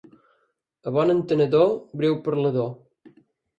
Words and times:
A 0.87 0.93
bon 0.95 1.13
entenedor, 1.17 1.69
breu 2.01 2.19
parlador. 2.31 2.69